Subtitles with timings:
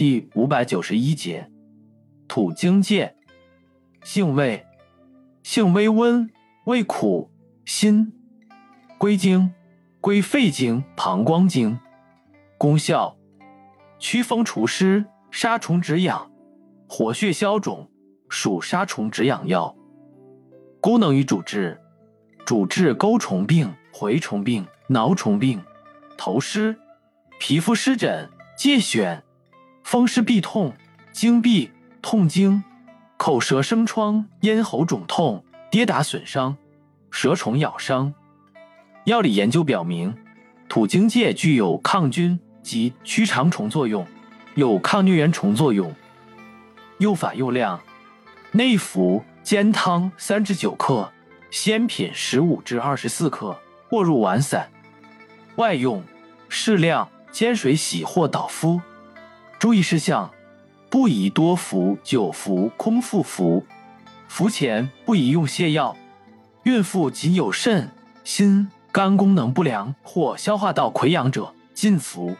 [0.00, 1.50] 第五百九十一节，
[2.26, 3.14] 土经介，
[4.02, 4.64] 性味，
[5.42, 6.30] 性微温，
[6.64, 7.30] 味苦，
[7.66, 8.10] 辛，
[8.96, 9.52] 归经，
[10.00, 11.78] 归肺经、膀胱经。
[12.56, 13.18] 功效，
[13.98, 16.30] 祛风除湿，杀虫止痒，
[16.88, 17.90] 活血消肿，
[18.30, 19.76] 属杀虫止痒药。
[20.80, 21.78] 功能与主治，
[22.46, 25.62] 主治钩虫病、蛔虫病、挠虫病、
[26.16, 26.74] 头虱、
[27.38, 29.20] 皮肤湿疹、疥癣。
[29.90, 30.72] 风湿痹痛、
[31.10, 32.62] 经闭、痛经、
[33.16, 36.56] 口舌生疮、咽喉肿痛、跌打损伤、
[37.10, 38.14] 蛇虫咬伤。
[39.06, 40.14] 药理研究表明，
[40.68, 44.06] 土荆芥具有抗菌及驱肠虫作用，
[44.54, 45.92] 有抗疟原虫作用。
[46.98, 47.80] 又法又量：
[48.52, 51.12] 内服煎汤三至九克，
[51.50, 54.70] 鲜品十五至二十四克，或入丸散。
[55.56, 56.04] 外用
[56.48, 58.80] 适量煎水洗或捣敷。
[59.60, 60.30] 注意事项：
[60.88, 63.62] 不宜多服、久服、空腹服。
[64.26, 65.94] 服前不宜用泻药。
[66.62, 67.90] 孕妇及有肾、
[68.24, 72.34] 心、肝功能不良或消化道溃疡者禁服。